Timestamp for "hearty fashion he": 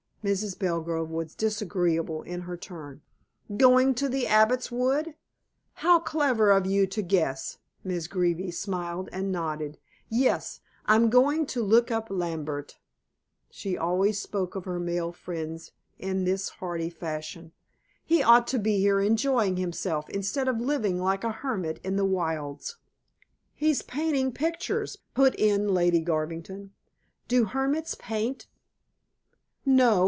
16.49-18.21